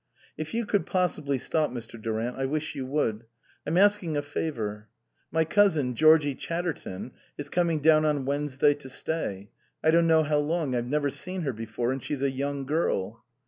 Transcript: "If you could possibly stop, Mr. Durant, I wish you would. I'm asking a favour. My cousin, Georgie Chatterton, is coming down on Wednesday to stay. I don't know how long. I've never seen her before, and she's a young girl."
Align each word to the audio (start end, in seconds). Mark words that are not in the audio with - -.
"If 0.35 0.55
you 0.55 0.65
could 0.65 0.87
possibly 0.87 1.37
stop, 1.37 1.69
Mr. 1.69 2.01
Durant, 2.01 2.35
I 2.35 2.45
wish 2.45 2.73
you 2.73 2.87
would. 2.87 3.25
I'm 3.67 3.77
asking 3.77 4.17
a 4.17 4.23
favour. 4.23 4.87
My 5.31 5.45
cousin, 5.45 5.93
Georgie 5.93 6.33
Chatterton, 6.33 7.11
is 7.37 7.49
coming 7.49 7.81
down 7.81 8.03
on 8.05 8.25
Wednesday 8.25 8.73
to 8.73 8.89
stay. 8.89 9.51
I 9.83 9.91
don't 9.91 10.07
know 10.07 10.23
how 10.23 10.39
long. 10.39 10.73
I've 10.73 10.87
never 10.89 11.11
seen 11.11 11.43
her 11.43 11.53
before, 11.53 11.91
and 11.91 12.01
she's 12.01 12.23
a 12.23 12.31
young 12.31 12.65
girl." 12.65 13.23